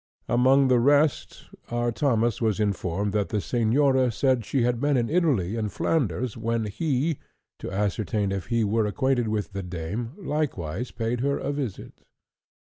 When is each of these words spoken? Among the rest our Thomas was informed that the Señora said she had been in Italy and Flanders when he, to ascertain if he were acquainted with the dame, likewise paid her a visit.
Among 0.27 0.67
the 0.67 0.79
rest 0.79 1.43
our 1.69 1.91
Thomas 1.91 2.41
was 2.41 2.59
informed 2.59 3.13
that 3.13 3.29
the 3.29 3.37
Señora 3.37 4.11
said 4.11 4.43
she 4.45 4.63
had 4.63 4.79
been 4.81 4.97
in 4.97 5.11
Italy 5.11 5.55
and 5.55 5.71
Flanders 5.71 6.35
when 6.35 6.63
he, 6.65 7.19
to 7.59 7.71
ascertain 7.71 8.31
if 8.31 8.47
he 8.47 8.63
were 8.63 8.87
acquainted 8.87 9.27
with 9.27 9.53
the 9.53 9.61
dame, 9.61 10.13
likewise 10.17 10.89
paid 10.89 11.19
her 11.19 11.37
a 11.37 11.51
visit. 11.51 12.01